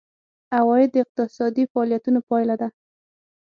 [0.57, 2.67] عواید د اقتصادي فعالیتونو پایله ده.